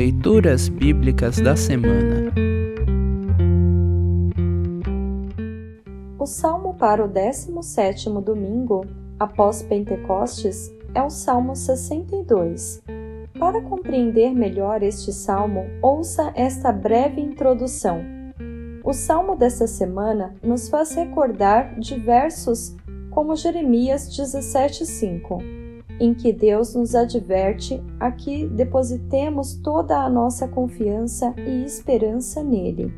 Leituras 0.00 0.66
Bíblicas 0.66 1.36
da 1.40 1.54
Semana 1.54 2.32
O 6.18 6.24
salmo 6.24 6.72
para 6.72 7.04
o 7.04 7.08
17º 7.10 8.24
domingo, 8.24 8.86
após 9.18 9.62
Pentecostes, 9.62 10.72
é 10.94 11.02
o 11.02 11.10
Salmo 11.10 11.54
62. 11.54 12.82
Para 13.38 13.60
compreender 13.60 14.34
melhor 14.34 14.82
este 14.82 15.12
salmo, 15.12 15.66
ouça 15.82 16.32
esta 16.34 16.72
breve 16.72 17.20
introdução. 17.20 18.00
O 18.82 18.94
salmo 18.94 19.36
desta 19.36 19.66
semana 19.66 20.34
nos 20.42 20.70
faz 20.70 20.94
recordar 20.94 21.78
de 21.78 21.96
versos 21.96 22.74
como 23.10 23.36
Jeremias 23.36 24.08
17:5 24.08 25.59
em 26.00 26.14
que 26.14 26.32
Deus 26.32 26.74
nos 26.74 26.94
adverte 26.94 27.80
a 28.00 28.10
que 28.10 28.46
depositemos 28.46 29.54
toda 29.56 29.98
a 29.98 30.08
nossa 30.08 30.48
confiança 30.48 31.34
e 31.36 31.62
esperança 31.62 32.42
nele, 32.42 32.90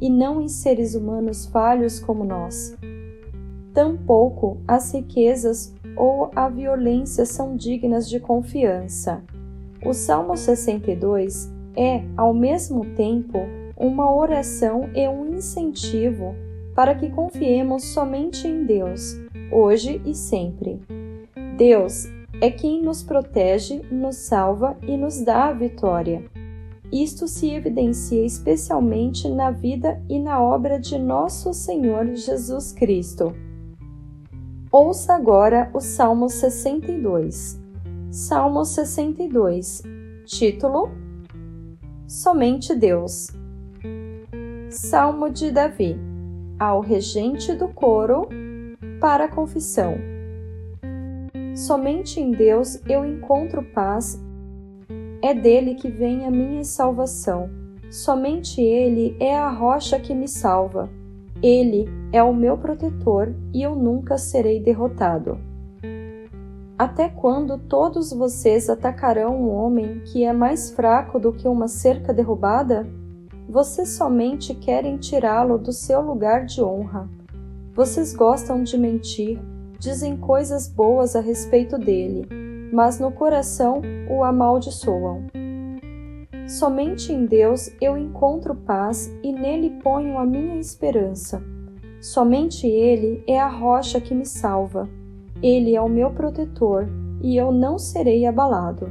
e 0.00 0.08
não 0.08 0.40
em 0.40 0.48
seres 0.48 0.94
humanos 0.94 1.46
falhos 1.46 1.98
como 1.98 2.24
nós. 2.24 2.76
Tampouco 3.74 4.58
as 4.66 4.94
riquezas 4.94 5.74
ou 5.96 6.30
a 6.36 6.48
violência 6.48 7.26
são 7.26 7.56
dignas 7.56 8.08
de 8.08 8.20
confiança. 8.20 9.22
O 9.84 9.92
Salmo 9.92 10.36
62 10.36 11.52
é, 11.76 12.02
ao 12.16 12.32
mesmo 12.32 12.84
tempo, 12.94 13.40
uma 13.76 14.14
oração 14.14 14.88
e 14.94 15.06
um 15.08 15.34
incentivo 15.34 16.34
para 16.74 16.94
que 16.94 17.10
confiemos 17.10 17.84
somente 17.84 18.46
em 18.46 18.64
Deus, 18.64 19.16
hoje 19.50 20.00
e 20.04 20.14
sempre. 20.14 20.80
Deus 21.56 22.06
é 22.40 22.50
quem 22.50 22.82
nos 22.82 23.02
protege, 23.02 23.80
nos 23.90 24.16
salva 24.16 24.76
e 24.82 24.96
nos 24.96 25.22
dá 25.22 25.46
a 25.46 25.52
vitória. 25.52 26.24
Isto 26.92 27.26
se 27.26 27.50
evidencia 27.50 28.24
especialmente 28.24 29.28
na 29.28 29.50
vida 29.50 30.00
e 30.08 30.18
na 30.18 30.40
obra 30.40 30.78
de 30.78 30.98
nosso 30.98 31.52
Senhor 31.52 32.14
Jesus 32.14 32.72
Cristo. 32.72 33.34
Ouça 34.70 35.14
agora 35.14 35.70
o 35.72 35.80
Salmo 35.80 36.28
62. 36.28 37.60
Salmo 38.10 38.64
62. 38.64 39.82
Título: 40.26 40.90
Somente 42.06 42.74
Deus. 42.74 43.28
Salmo 44.70 45.30
de 45.30 45.50
Davi. 45.50 45.96
Ao 46.58 46.80
regente 46.80 47.54
do 47.54 47.68
coro 47.68 48.28
para 49.00 49.24
a 49.24 49.28
confissão. 49.28 50.15
Somente 51.56 52.20
em 52.20 52.32
Deus 52.32 52.78
eu 52.86 53.02
encontro 53.02 53.62
paz. 53.62 54.22
É 55.22 55.32
dele 55.32 55.74
que 55.74 55.88
vem 55.88 56.26
a 56.26 56.30
minha 56.30 56.62
salvação. 56.62 57.48
Somente 57.90 58.60
Ele 58.60 59.16
é 59.18 59.34
a 59.34 59.48
rocha 59.48 59.98
que 59.98 60.14
me 60.14 60.28
salva. 60.28 60.90
Ele 61.42 61.88
é 62.12 62.22
o 62.22 62.34
meu 62.34 62.58
protetor 62.58 63.34
e 63.54 63.62
eu 63.62 63.74
nunca 63.74 64.18
serei 64.18 64.60
derrotado. 64.60 65.38
Até 66.78 67.08
quando 67.08 67.56
todos 67.56 68.12
vocês 68.12 68.68
atacarão 68.68 69.34
um 69.34 69.48
homem 69.48 70.00
que 70.00 70.24
é 70.24 70.34
mais 70.34 70.70
fraco 70.70 71.18
do 71.18 71.32
que 71.32 71.48
uma 71.48 71.68
cerca 71.68 72.12
derrubada? 72.12 72.86
Vocês 73.48 73.96
somente 73.96 74.54
querem 74.54 74.98
tirá-lo 74.98 75.56
do 75.56 75.72
seu 75.72 76.02
lugar 76.02 76.44
de 76.44 76.62
honra. 76.62 77.08
Vocês 77.72 78.14
gostam 78.14 78.62
de 78.62 78.76
mentir 78.76 79.40
dizem 79.78 80.16
coisas 80.16 80.68
boas 80.68 81.16
a 81.16 81.20
respeito 81.20 81.78
dele, 81.78 82.26
mas 82.72 82.98
no 82.98 83.10
coração 83.10 83.82
o 84.08 84.22
amaldiçoam. 84.22 85.26
Somente 86.46 87.12
em 87.12 87.26
Deus 87.26 87.70
eu 87.80 87.98
encontro 87.98 88.54
paz 88.54 89.12
e 89.22 89.32
nele 89.32 89.70
ponho 89.82 90.16
a 90.16 90.24
minha 90.24 90.58
esperança. 90.58 91.42
Somente 92.00 92.66
Ele 92.68 93.22
é 93.26 93.40
a 93.40 93.48
rocha 93.48 94.00
que 94.00 94.14
me 94.14 94.24
salva. 94.24 94.88
Ele 95.42 95.74
é 95.74 95.80
o 95.80 95.88
meu 95.88 96.10
protetor 96.10 96.86
e 97.20 97.36
eu 97.36 97.50
não 97.50 97.78
serei 97.78 98.26
abalado. 98.26 98.88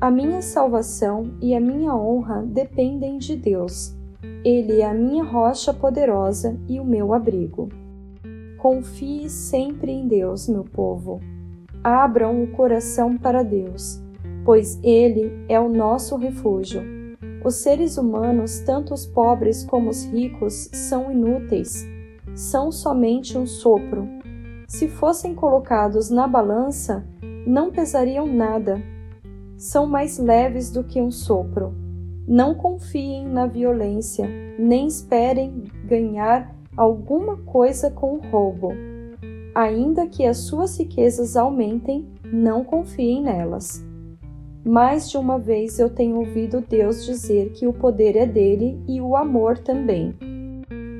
A 0.00 0.10
minha 0.10 0.40
salvação 0.40 1.32
e 1.40 1.54
a 1.56 1.60
minha 1.60 1.94
honra 1.96 2.42
dependem 2.46 3.18
de 3.18 3.34
Deus. 3.34 3.96
Ele 4.44 4.80
é 4.80 4.86
a 4.86 4.94
minha 4.94 5.24
rocha 5.24 5.74
poderosa 5.74 6.56
e 6.68 6.78
o 6.78 6.84
meu 6.84 7.12
abrigo. 7.12 7.68
Confie 8.58 9.28
sempre 9.28 9.92
em 9.92 10.08
Deus, 10.08 10.48
meu 10.48 10.64
povo. 10.64 11.20
Abram 11.84 12.42
o 12.42 12.48
coração 12.48 13.16
para 13.16 13.42
Deus, 13.42 14.00
pois 14.44 14.80
Ele 14.82 15.30
é 15.48 15.60
o 15.60 15.68
nosso 15.68 16.16
refúgio. 16.16 16.82
Os 17.44 17.56
seres 17.56 17.96
humanos, 17.96 18.60
tanto 18.60 18.92
os 18.94 19.06
pobres 19.06 19.62
como 19.62 19.90
os 19.90 20.04
ricos, 20.04 20.68
são 20.72 21.12
inúteis, 21.12 21.86
são 22.34 22.72
somente 22.72 23.38
um 23.38 23.46
sopro. 23.46 24.08
Se 24.66 24.88
fossem 24.88 25.34
colocados 25.34 26.10
na 26.10 26.26
balança, 26.26 27.06
não 27.46 27.70
pesariam 27.70 28.26
nada. 28.26 28.82
São 29.56 29.86
mais 29.86 30.18
leves 30.18 30.72
do 30.72 30.82
que 30.82 31.00
um 31.00 31.10
sopro. 31.10 31.72
Não 32.26 32.54
confiem 32.54 33.28
na 33.28 33.46
violência, 33.46 34.28
nem 34.58 34.88
esperem 34.88 35.64
ganhar 35.84 36.55
alguma 36.76 37.38
coisa 37.38 37.90
com 37.90 38.14
o 38.14 38.20
roubo. 38.30 38.72
Ainda 39.54 40.06
que 40.06 40.26
as 40.26 40.38
suas 40.38 40.78
riquezas 40.78 41.36
aumentem, 41.36 42.06
não 42.30 42.62
confiem 42.62 43.22
nelas. 43.22 43.82
Mais 44.62 45.08
de 45.08 45.16
uma 45.16 45.38
vez 45.38 45.78
eu 45.78 45.88
tenho 45.88 46.16
ouvido 46.16 46.60
Deus 46.60 47.06
dizer 47.06 47.52
que 47.52 47.66
o 47.66 47.72
poder 47.72 48.16
é 48.16 48.26
dele 48.26 48.78
e 48.86 49.00
o 49.00 49.16
amor 49.16 49.56
também. 49.58 50.14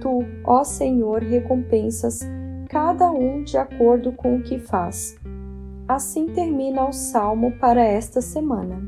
Tu, 0.00 0.24
ó 0.44 0.62
Senhor, 0.62 1.22
recompensas 1.22 2.20
cada 2.68 3.10
um 3.10 3.42
de 3.42 3.56
acordo 3.56 4.12
com 4.12 4.36
o 4.36 4.42
que 4.42 4.58
faz. 4.58 5.16
Assim 5.88 6.26
termina 6.26 6.86
o 6.86 6.92
salmo 6.92 7.52
para 7.58 7.82
esta 7.82 8.20
semana. 8.20 8.80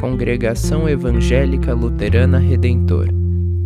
Congregação 0.00 0.88
Evangélica 0.88 1.72
Luterana 1.72 2.38
Redentor 2.38 3.23